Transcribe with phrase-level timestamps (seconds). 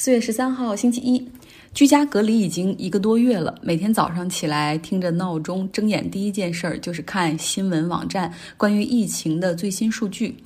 [0.00, 1.28] 四月十三号星期一，
[1.74, 3.52] 居家隔离已经一个多月了。
[3.60, 10.36] 每天早上起来听着闹钟，睁眼第一件事儿就是看新闻网站关于疫情的最新数据。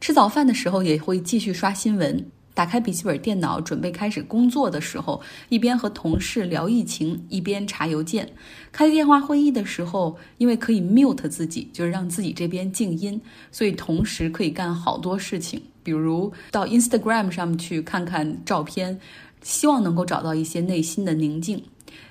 [0.00, 2.26] 吃早饭的时候也会继续刷新闻。
[2.52, 8.28] 打开笔记本电脑准备开始工作的时候，一边和同事聊疫情，一边查邮件。
[8.72, 13.20] 开电话会议的时候，因为可以 mute 自己，就是让自己这边静音，
[13.52, 15.62] 所以同时可以干好多事情。
[15.86, 18.98] 比如到 Instagram 上面去看看照片，
[19.40, 21.62] 希望能够找到一些内心的宁静。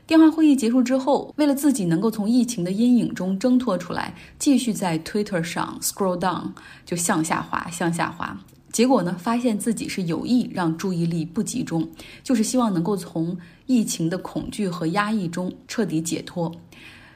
[0.07, 6.52] 电话会议结束之后，为了自己能够从疫情的阴影中挣脱出来，继续在 Twitter 上 scroll down，
[6.85, 8.39] 就向下滑，向下滑。
[8.71, 11.85] 结果呢，发现自己是有意让注意力不集中，
[12.23, 16.49] 就是希望能够从疫情的恐惧和压抑中彻底解脱。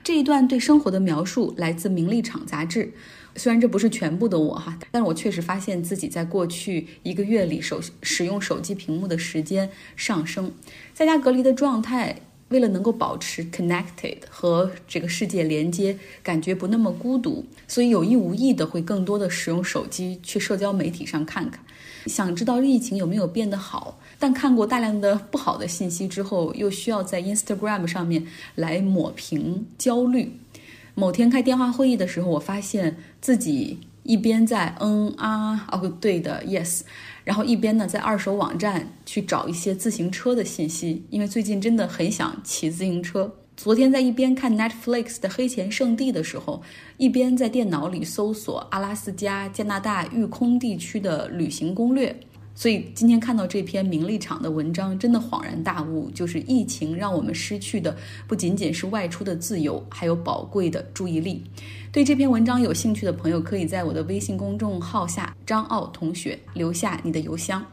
[0.04, 2.92] 这一段对生活的描述来自《名利场》杂志。
[3.36, 10.52] 虽然这不是全部的我哈，但是我确实发现自己在过去一个月里手使用手机屏幕的时间上升，
[10.94, 21.64] 在家隔离的状态，为了能够保持 connected 和这个世界连接，感觉不那么孤独，所以有意无意的会更多的使用手机去社交媒体上看看，
[22.08, 28.26] 想知道疫情有没有变得好，但看过大量的不好的信息之后，又需要在 Instagram 上面
[28.56, 30.34] 来抹平焦虑。
[30.96, 36.82] 某天开电话会议的时候，我发现自己一边在嗯啊哦对的 yes，
[37.24, 43.32] 然后一边呢在二手网站去找一些自行车的信息，因为最近真的很想骑自行车。
[43.58, 46.62] 昨天在一边看 Netflix 的《黑钱圣地》的时候，
[46.98, 52.18] 一边在电脑里搜索阿拉斯加、加拿大育空地区的旅行攻略。
[52.60, 57.96] 所以今天看到这篇名利场的文章，真的恍然大悟，就是疫情让我们失去的
[58.28, 61.42] 不仅仅是外出的自由，还有宝贵的注意力。
[61.90, 67.66] 对这篇文章有兴趣的朋友，可以在我的微信公众号下张奥同学留下你的邮箱。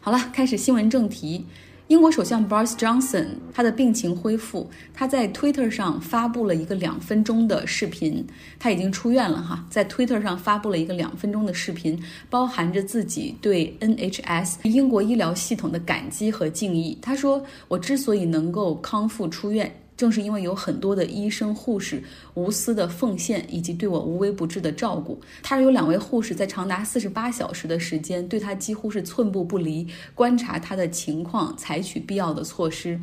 [0.00, 1.44] 好了，开始新闻正题。
[1.90, 8.24] 英国首相 Boris Johnson 他的病情恢复，他在 Twitter 上发布了一个两分钟的视频。
[8.60, 16.96] 他已经出院了哈，在 Twitter 上发布了一个两分钟的视频，包含着自己对 NHS 英国医疗系统的感激和敬意。
[17.02, 19.68] 他说：“我之所以能够康复出院。”
[20.00, 22.02] 正是因为有很多的医生护士
[22.32, 32.98] 无私的奉献，以及对我无微不至的照顾，他有两位护士在长达四十八小时的时间，对他几乎是寸步不离，观察他的情况，采取必要的措施。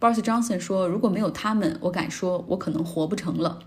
[0.00, 3.58] Boris Johnson 说：“如果没有他们，我敢说，我可能活不成了。”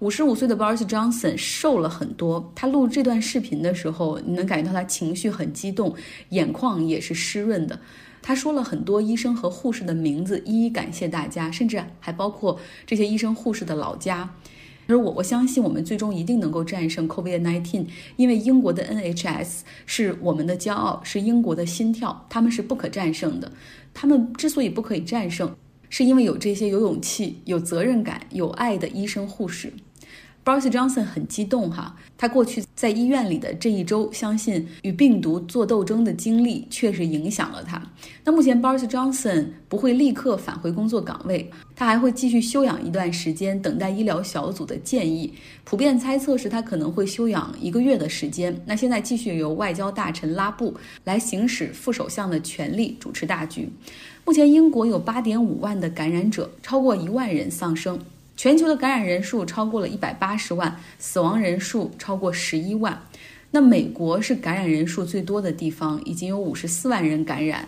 [0.00, 2.52] 五十五岁的 Boris Johnson 瘦了很多。
[2.54, 5.94] 他录这段视频的时候，你能感觉到他情绪很激动，
[6.30, 7.80] 眼眶也是湿润的。
[8.26, 14.34] 他说了很多医生和护士的名字，一一感谢大家，甚至还包括这些医生护士的老家。
[14.88, 23.52] 而我我相信我们最终一定能够战胜 COVID-19，因为英国的 NHS 是我们的骄傲，是英国的心跳，他们是不可战胜的。
[23.94, 25.54] 他们之所以不可以战胜，
[25.88, 29.72] 是因为有这些有勇气、有责任感、有爱的医生护士。
[30.46, 37.82] Boris Johnson 很激动哈，他过去在医院里的这一周，相信与病毒做斗争的经历确实影响了他。
[38.22, 45.34] 那目前 Boris Johnson 不会立刻返回工作岗位，他还会继续休养一段时间，等待医疗小组的建议。
[45.64, 48.56] 普遍猜测是他可能会休养一个月的时间。
[48.64, 53.68] 那现在继续由外交大臣拉布来行使副首相的权力，主持大局。
[54.24, 57.98] 目前英国有8.5万的感染者，超过一万人丧生。
[58.36, 63.00] 全球的感染人数超过了一百八十万，死亡人数超过十一万。
[63.50, 67.66] 那美国是感染人数最多的地方，已经有五十四万人感染，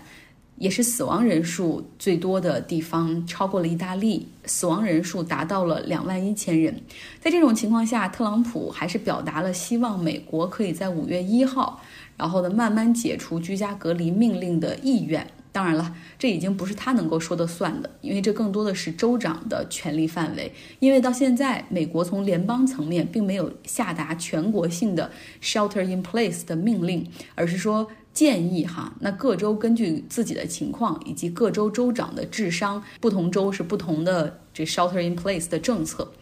[0.56, 6.78] 也是死亡人数最多的地方，超过了意大利，死亡人数达到了两万一千人。
[7.18, 11.80] 在这种情况下，特朗普还是表达了希望美国可以在五月一号，
[12.18, 15.26] 然后呢慢慢解除居家隔离命令的意愿。
[15.50, 20.52] 当然了，这已经不是他能够说的算的，因为这更多的是州长的权力范围。
[20.78, 25.10] 因为到现在，美国从联邦层面并没有下达全国性的
[25.42, 36.12] shelter in place 的命令，而是说建议哈，那各州根据自己的情况以及各州州长的智商，不同州是不同的这 shelter in place 的政策。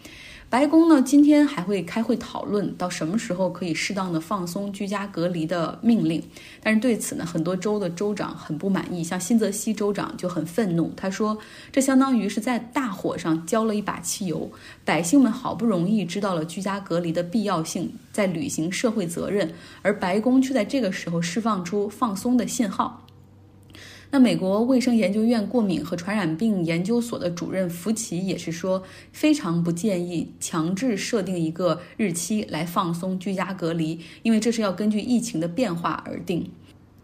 [0.49, 6.23] 白宫呢，今天还会开会讨论到什么时候可以适当的放松居家隔离的命令。
[6.63, 11.37] 但是对此呢，很多州的州长很不满意，像新泽西州长就很愤怒，他说
[11.73, 14.49] 这相当于是在大火上浇了一把汽油。
[14.85, 19.53] 百姓们好不容易知道了居家隔离的必要性，在履行社会责任，
[19.83, 23.06] 而白宫却在这个时候释放出放松的信号。
[24.11, 28.83] 那美国卫生研究院过敏和传染病研究所的主任福奇也是说，
[29.13, 36.49] 非常不建议强制设定一个日期来放松居家隔离，因为这是要根据疫情的变化而定。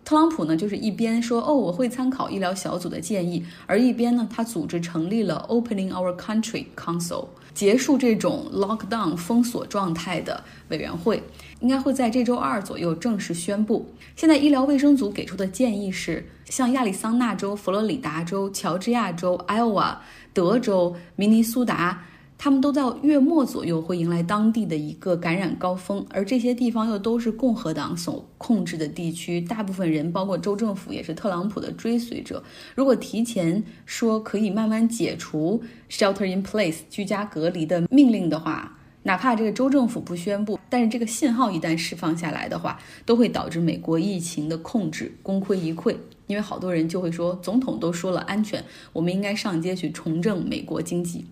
[0.05, 11.23] 特朗普呢，就是一边说哦我会参考医疗小组的建议，而一边呢，他组织成立了 Opening Our Country Council，结束这种 lockdown 封锁状态的委员会，
[11.61, 13.87] 应该会在这周二左右正式宣布。
[14.17, 19.97] 现在医疗卫生组给出的建议是，像亚利桑那州、佛罗里达州、乔治亚州、Iowa、
[20.33, 22.05] 德州、明尼苏达。
[22.45, 32.43] 他们都在月末左右会迎来当地的一个感染高峰，而这些地方又都是共和党所控制的地区，大部分人包括州政府也是特朗普的追随者。
[32.75, 45.95] 如果提前说可以慢慢解除 shelter in place 居家隔离的命令的话，哪怕这个州政府不宣布，但是这个信号一旦释放下来的话，都会导致美国疫情的控制功亏一篑。
[46.27, 51.25] 因为好多人就会说，总统都说了安全，我们应该上街去重振美国经济。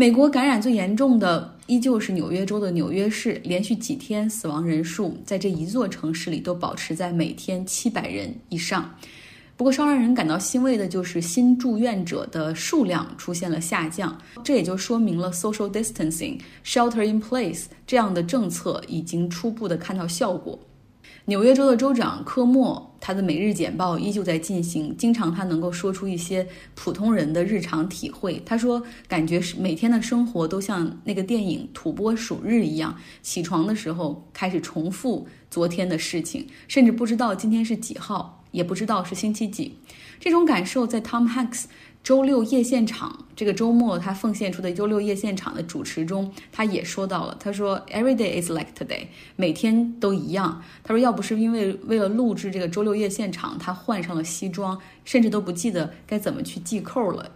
[0.00, 8.94] 美国感染最严重的依旧是纽约州的纽约市，连续几天死亡人数在这一座城市里都保持在每天七百人以上。
[9.58, 20.58] 不过，稍让人感到欣慰的就是新住院者的数量出现了下降，这也就说明了 social distancing、shelter in place 这样的政策已经初步的看到效果。
[21.30, 24.96] 纽约州的州长科莫，他的每日简报依旧在进行。
[24.96, 26.44] 经常他能够说出一些
[26.74, 28.42] 普通人的日常体会。
[28.44, 39.76] 他说，感觉是每天的生活都像那个电影《土拨鼠日》一样，起床的时候开始重复昨天的事情，甚至不知道今天是几号，也不知道是星期几。
[40.18, 41.66] 这种感受在 Tom Hanks。
[42.02, 47.36] 周六夜现场这个周末，他奉献出的周六夜现场的主持中，他也说到了。
[47.38, 49.06] 他说：“Every day is like today，
[49.36, 57.30] 每天都一样。”他说：“要不是因为为了录制这个周六夜现场，他换上了西装，甚至都不记得该怎么去系扣了。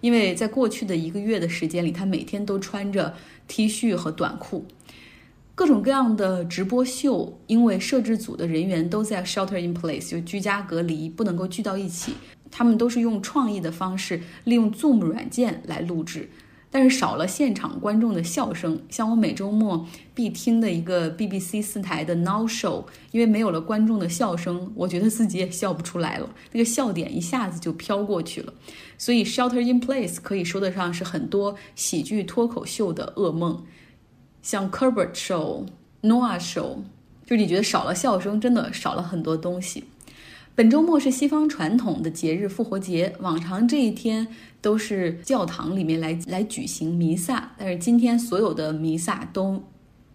[0.00, 3.14] 因为在过去的一个月的时间里，他每天都穿着
[3.48, 4.66] T 恤和短裤。
[5.54, 12.14] 各种各样的直播秀，因为摄制组的人员都在 shelter in place，就居家隔离，不能够聚到一起。”
[12.50, 16.28] 他们都是用创意的方式，利用 Zoom 软件来录制，
[16.70, 18.80] 但是少了现场观众的笑声。
[18.90, 28.52] 像我每周末必听的一个 BBC 四台的 Now Show，因为没有了观众的笑声，我觉得自己也笑不出来了，那个笑点一下子就飘过去了。
[28.98, 33.64] 所以 Shelter in Place 可以说得上是很多喜剧脱口秀的噩梦，
[34.42, 35.66] 像 Kerbert Show、
[36.02, 36.78] Noah Show，
[37.24, 39.84] 就你觉得少了笑声，真的少了很多东西。
[40.60, 44.28] 本周末是西方传统的节日复活节，往常这一天
[44.60, 49.64] 都是教堂里面来来举行弥撒，但是今天所有的弥撒都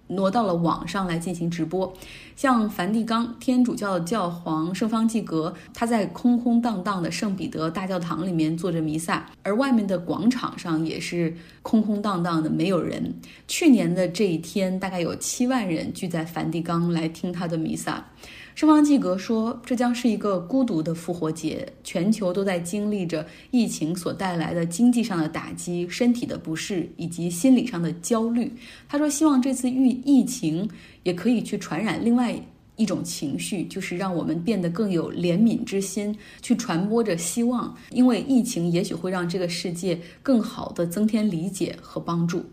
[0.07, 1.91] 挪到了网上来进行直播。
[2.35, 13.13] 像梵蒂冈天主教的教皇圣方济各，他在空空荡荡的圣彼得大教堂里面做着弥撒，而外面的广场上也是空空荡荡的，没有人。
[13.47, 18.05] 去年的这一天，大概有七万人聚在梵蒂冈来听他的弥撒。
[18.53, 28.49] 圣方济格说：“这将是一个孤独的复活节，全球都在经历着疫情所带来的经济上的打击、身体的不适以及心理上的焦虑。”
[28.87, 30.69] 他说：“希望这次疫疫情
[31.03, 32.35] 也可以去传染另外
[32.75, 42.43] 一种情绪，就是让我们变得更有怜悯之心，去传播着希望，因为疫情也许会让这个世界更好的增添理解和帮助。”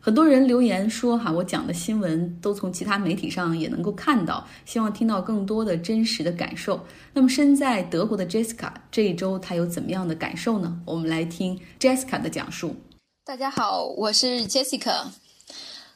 [0.00, 6.84] 很多人留言说：“哈，我讲的新闻都从其他媒体上也能够看到，希望听到更多的真实的感受。”
[7.14, 10.78] 那么，身在德国的 Jessica 这一周她有怎么样的感受呢？
[10.84, 12.76] 我们来听 Jessica 的讲述。
[13.24, 15.23] 大家好，我是 Jessica。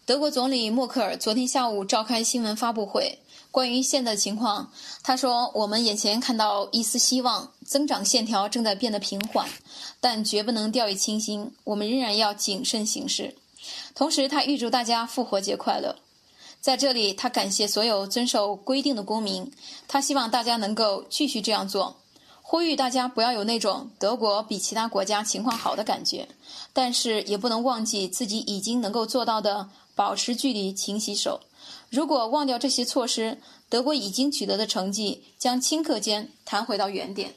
[0.08, 3.18] 德国总理默克尔昨天下午召开新闻发布会，
[3.50, 4.72] 关于现在的情况，
[5.02, 9.46] 他说：“我们眼前看到一丝希望，增长线条正在变得平缓，
[10.00, 13.36] 但绝不能掉以轻心，我们仍然要谨慎行事。”
[13.94, 15.94] 同时，他预祝大家复活节快乐。
[16.58, 19.52] 在这里，他感谢所有遵守规定的公民。
[19.86, 21.94] 他希望大家能够继续这样做，
[22.40, 26.26] 呼吁大家不要有那种德国比其他国家情况好的感觉。
[26.72, 29.68] 但是，也不能忘记自己已经能够做到的：
[29.99, 31.40] 保持距离、勤洗手。
[31.90, 33.38] 如果忘掉这些措施，
[33.69, 37.35] 德国已经取得的成绩将顷刻间弹回到原点。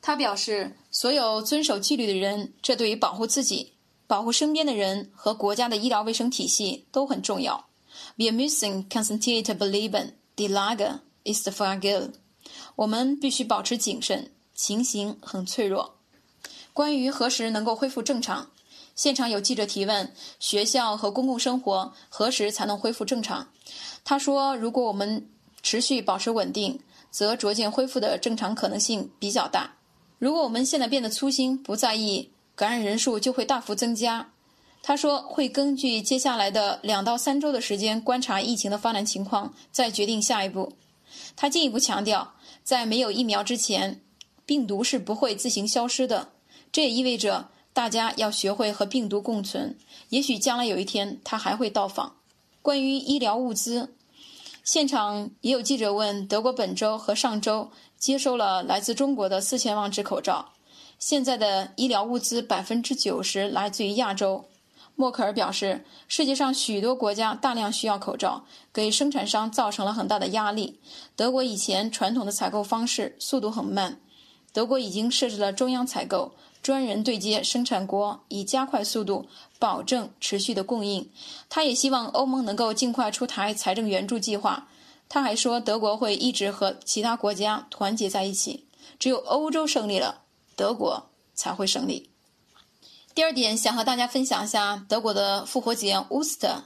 [0.00, 3.74] 他表示，所有遵守纪律的人，这对于保护自己。
[4.06, 7.68] 保护身边的人和国家的医疗卫生体系都很重要。
[8.16, 10.12] Wir müssen konzentriert bleiben.
[10.36, 12.12] Die Lage ist fragil.
[12.76, 15.96] 我们必须保持谨慎，情形很脆弱。
[16.72, 18.48] 关于何时能够恢复正常，
[18.98, 23.46] 现场有记者提问：学校和公共生活何时才能恢复正常？
[24.04, 25.24] 他说：如果我们
[25.62, 29.72] 持续保持稳定，则逐渐恢复的正常可能性比较大。
[30.18, 32.32] 如果我们现在变得粗心，不在意。
[32.56, 34.32] 感染人数就会大幅增加。
[34.82, 40.72] 他说会根据接下来的两到三周的时间观察疫情的发展情况，再决定下一步。
[41.36, 44.00] 他进一步强调，在没有疫苗之前，
[44.44, 46.30] 病毒是不会自行消失的。
[46.72, 49.78] 这也意味着大家要学会和病毒共存。
[50.08, 52.16] 也许将来有一天，他还会到访。
[52.60, 53.94] 关于医疗物资，
[54.64, 60.54] 现场也有记者问：德国本周和上周接收了来自中国的四千万只口罩，
[60.98, 64.44] 现在的医疗物资百分之九十来自于亚洲。
[64.96, 70.80] 默克尔表示，世界上许多国家大量需要口罩，给生产商造成了很大的压力。
[71.14, 74.00] 德国以前传统的采购方式速度很慢，
[74.52, 76.32] 德国已经设置了中央采购。
[76.62, 79.26] 专人对接生产国，以加快速度，
[79.58, 81.08] 保证持续的供应。
[81.48, 84.68] 他也希望欧盟能够尽快出台财政援助计划。
[85.08, 88.66] 他还说，德国会一直和其他国家团结在一起。
[88.98, 90.22] 只有欧洲胜利了，
[90.56, 92.10] 德国才会胜利。
[93.14, 96.62] 第二点，想和大家分享一下德国的复活节 ——Oster。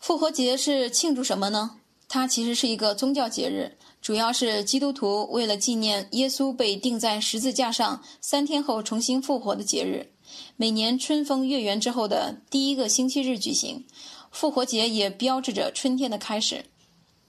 [0.00, 1.78] 复活节是庆祝什么呢？
[2.08, 3.76] 它其实是一个宗教节日。
[4.04, 10.12] 主要是基督徒为了纪念耶稣被钉在十字架上三天后重新复活的节日，
[10.56, 13.86] 每年春风月圆之后的第一个星期日举行。
[14.30, 16.66] 复活节也标志着春天的开始。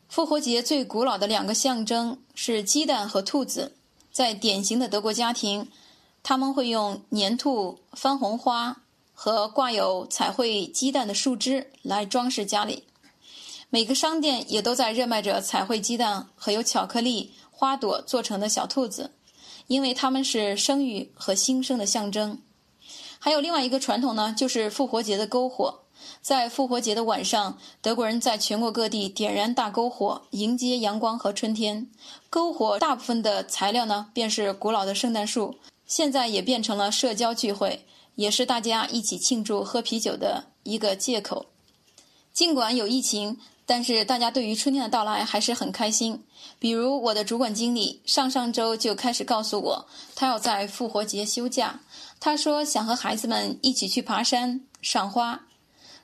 [0.09, 3.77] 复活节最古老的两个象征是鸡蛋和兔子，
[4.11, 5.69] 在典型的德国家庭，
[6.23, 8.81] 他们会用粘兔、番红花
[9.13, 12.83] 和挂有彩绘鸡蛋的树枝来装饰家里。
[13.75, 19.11] 每个商店也都在热卖着彩绘鸡蛋和由巧克力花朵做成的小兔子，
[19.67, 22.41] 因为它们是生育和新生的象征。
[23.19, 25.81] 还有另外一个传统呢，就是复活节的篝火。
[26.21, 31.89] 在复活节的晚上，德国人在全国各地点燃大篝火，迎接阳光和春天。
[32.31, 35.55] 篝火大部分的材料呢，便是古老的圣诞树。
[35.85, 41.47] 现在也变成了社交聚会，也是大家一起庆祝喝啤酒的一个借口。
[42.31, 43.37] 尽管有疫情。
[43.65, 46.23] 但是大家对于春天的到来还是很开心。
[46.59, 51.79] 比如我的主管经理上上周就开始告诉我，他要在复活节休假。
[52.19, 55.41] 他说想和孩子们一起去爬山、赏花。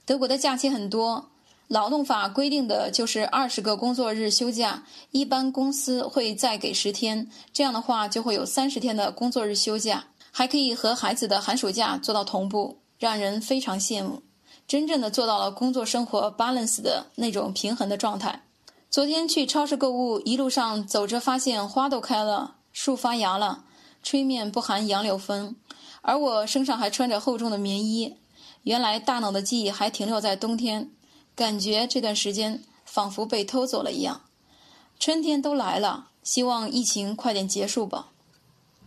[0.06, 1.30] 德国的假期很多，
[1.68, 14.22] 劳动法规定的就是二十个工作日休假，一般公司会再给十天，这样的话就会有三十天的工作日休假，还可以和孩子的寒暑假做到同步，让人非常羡慕。
[14.72, 18.44] 真正的做到了工作生活 balance 的那种平衡的状态。
[18.90, 23.66] 昨天去超市购物，一路上走着发现花都开了，树发芽了，
[24.02, 25.58] 吹面不含杨柳风，
[26.00, 28.16] 而我身上还穿着厚重的棉衣。
[28.64, 30.90] 原来大脑的记忆还停留在冬天，
[31.36, 34.22] 感觉这段时间仿佛被偷走了一样。
[34.98, 38.08] 春天都来了，希望疫情快点结束吧。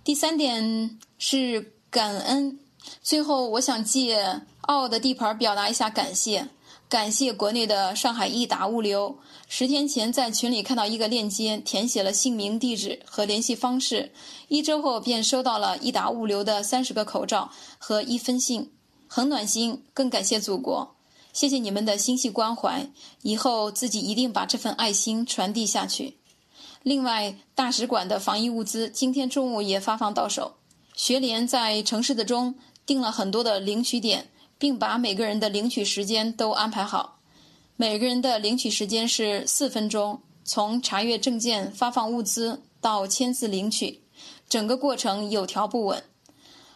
[0.03, 2.59] 第三点是感恩。
[3.03, 6.49] 最后，我想借奥的地盘表达一下感谢，
[6.89, 9.19] 感谢国内的上海易达物流。
[9.47, 14.11] 十天前在群里看到一个链接，填写了姓名、地址和联系方式，
[14.49, 18.71] 一周后便收到了易达物流的三十个口罩和一封信，
[19.07, 19.83] 很暖心。
[19.93, 20.97] 更感谢祖国，
[21.35, 22.89] 谢谢你们的心系关怀，
[23.21, 26.17] 以后自己一定把这份爱心传递下去。
[26.83, 30.55] 另外，大使馆的防疫物资今天中午也发放到手，
[30.95, 32.55] 学联在城市的中。
[32.87, 37.19] 定了很多的领取点，并把每个人的领取时间都安排好。
[37.77, 44.03] 每个人的领取时间是四分钟，从查阅证件、发放物资到签字领取，
[44.49, 46.03] 整个过程有条不紊。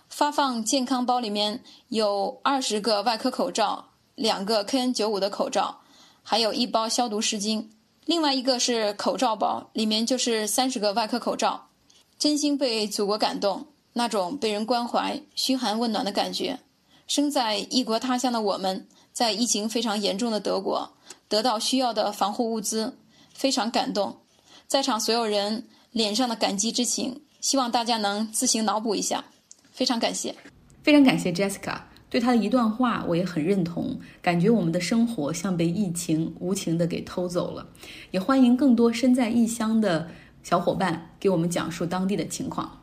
[0.08, 5.80] 发放健康包里面有二十个外科口罩，两个 KN95 的口罩，
[6.23, 7.66] 还有一包消毒湿巾。
[8.06, 11.68] 另外一个是口罩包，里面就是三十个外科口罩。
[12.18, 13.66] 真心被祖国感动。
[13.94, 16.61] 那种被人关怀、嘘寒问暖的感觉，
[17.08, 20.88] 生在异国他乡的我们，在疫情非常严重的德国
[21.26, 22.96] 得到需要的防护物资，
[23.32, 24.14] 非常感动。
[24.66, 29.24] 在场所有人脸上的感激之情，希望大家能自行脑补一下。
[29.72, 30.34] 非常感谢，
[30.82, 33.98] 非常感谢 Jessica 对他的一段话，我也很认同。
[34.20, 37.66] 感觉我们的生活像被疫情无情的给偷走了。
[38.10, 40.06] 也欢迎更多身在异乡的
[40.42, 42.77] 小伙伴给我们讲述当地的情况。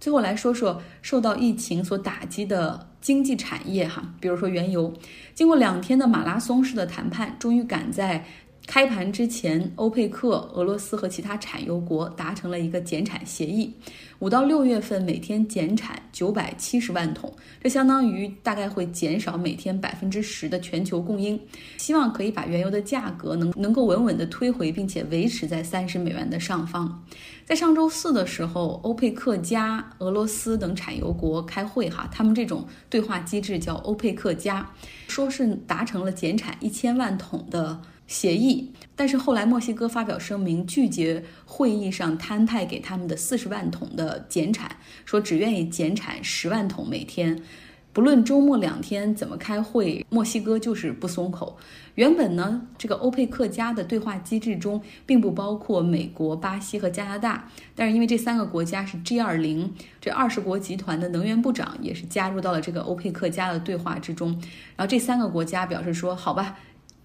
[0.00, 4.92] 最后来说说受到疫情所打击的经济产业哈，比如说原油，
[5.34, 8.24] 经过两天的马拉松式的谈判，终于赶在。
[8.68, 13.72] 开盘之前，欧佩克、俄罗斯和其他产油国达成了一个减产协议，
[14.18, 17.32] 五到六月份每天减产九百七十万桶，
[17.62, 21.40] 这相当于大概会减少每天百分之十的全球供应，
[21.78, 27.02] 希望可以把原油的价格能能够稳稳的推回，并且维持在三十美元的上方。
[27.46, 34.70] 在上周四的时候，欧佩克加、俄罗斯等产油国开会哈，他们这种对话机制叫欧佩克加，
[35.06, 37.80] 说是达成了减产一千万桶的。
[38.08, 38.72] 协议。
[38.96, 44.68] 但是后来墨西哥发表声明，拒绝会议上摊派给他们的四十万桶的减产，
[45.04, 47.40] 说只愿意减产十万桶每天。
[47.92, 51.56] 不论周末两天怎么开会，墨西哥就是不松口。
[51.96, 64.30] 原本呢，这个欧佩克家的对话机制中并不包括美国、巴西和加拿大，但是因为这三个国家是 G 二零这二十国集团的能源部长，也是加入到了这个欧佩克家的对话之中。
[64.76, 66.56] 然后这三个国家表示说：“好吧，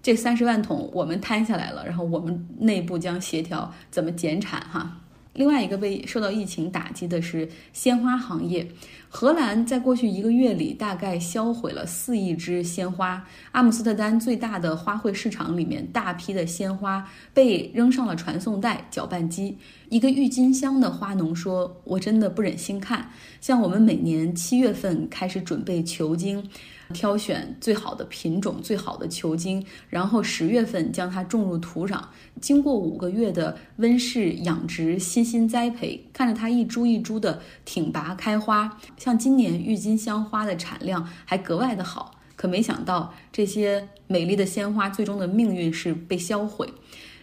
[0.04, 5.00] 这三十万桶我们摊下来了，然后我们内部将协调怎么减产。”哈。
[5.32, 8.68] 另外一个被受到疫情打击的是鲜花行业。
[9.08, 13.24] 荷兰在过去一个月里大概销毁了四亿支鲜花。
[13.50, 19.58] 阿姆斯特丹最大的花卉市场里面，大批的鲜花被扔上了传送带、搅拌机。
[19.88, 23.10] 一个郁金香的花农说：“我真的不忍心看。
[23.40, 26.48] 像我们每年七月份开始准备球茎。”
[26.94, 32.00] 挑选最好的品种、最好的球茎，然后十月份将它种入土壤，
[32.40, 38.78] 经过五个月的温室养殖、悉心栽培，看着它一株一株的挺拔开花。
[38.96, 46.72] 像今年郁金香花的产量还格外的好，可没想到这些美丽的鲜花最终的命运是被销毁，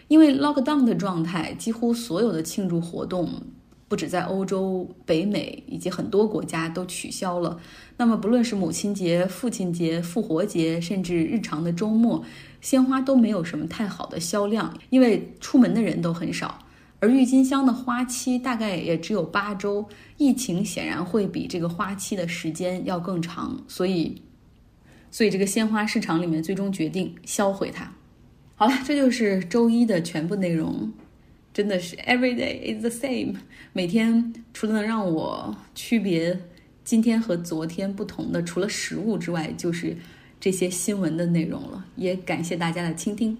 [0.08, 3.42] 因为 lockdown 的状态，几乎所有的庆祝活动。
[3.92, 7.60] 不止在欧洲、北美以及很多国家都取消了。
[7.98, 12.24] 那么，不论是母亲节、父亲节、复活节，甚至日常的周末，
[12.62, 16.58] 鲜花都没有什么太好的销量，因为出门的人都很少。
[17.00, 24.22] 而郁金香的花期大概也只有八周，疫情显然会比这个花期的时间要更长，所以，
[25.10, 27.92] 所以这个鲜花市场里面最终决定销毁它。
[28.54, 30.90] 好了，这就是周一的全部内容。
[31.52, 33.36] 真的是 every day is the same，
[33.72, 36.38] 每天除了能让我区别
[36.84, 39.96] 今天和昨天不同的，除了食物之外，就是
[40.40, 41.84] 这些新闻的内容了。
[41.96, 43.36] 也感谢大家的倾听。